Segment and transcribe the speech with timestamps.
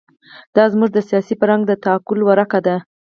[0.55, 2.75] دا زموږ د سیاسي فرهنګ د تعقل ورکه ده.